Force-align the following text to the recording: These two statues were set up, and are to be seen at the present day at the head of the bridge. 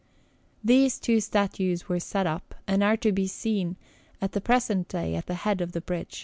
These 0.63 0.99
two 0.99 1.19
statues 1.21 1.87
were 1.87 1.99
set 1.99 2.25
up, 2.25 2.55
and 2.67 2.83
are 2.83 2.97
to 2.97 3.11
be 3.11 3.27
seen 3.27 3.77
at 4.19 4.31
the 4.31 4.41
present 4.41 4.87
day 4.87 5.13
at 5.13 5.27
the 5.27 5.35
head 5.35 5.61
of 5.61 5.73
the 5.73 5.81
bridge. 5.81 6.19